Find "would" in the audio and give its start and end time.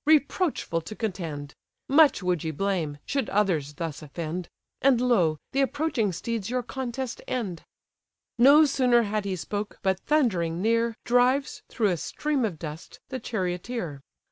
2.23-2.43